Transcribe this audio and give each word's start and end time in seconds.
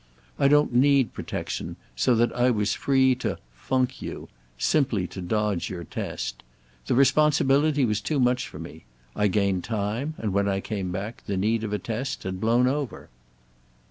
I 0.39 0.47
don't 0.47 0.73
need 0.73 1.13
protection, 1.13 1.75
so 1.95 2.15
that 2.15 2.33
I 2.33 2.49
was 2.49 2.73
free 2.73 3.13
to 3.19 3.37
'funk' 3.53 4.01
you—simply 4.01 5.05
to 5.05 5.21
dodge 5.21 5.69
your 5.69 5.83
test. 5.83 6.41
The 6.87 6.95
responsibility 6.95 7.85
was 7.85 8.01
too 8.01 8.19
much 8.19 8.47
for 8.47 8.57
me. 8.57 8.85
I 9.15 9.27
gained 9.27 9.63
time, 9.63 10.15
and 10.17 10.33
when 10.33 10.47
I 10.49 10.59
came 10.59 10.91
back 10.91 11.21
the 11.27 11.37
need 11.37 11.63
of 11.63 11.71
a 11.71 11.77
test 11.77 12.23
had 12.23 12.41
blown 12.41 12.65
over." 12.67 13.09